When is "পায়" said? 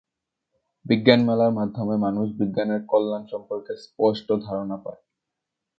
4.77-5.01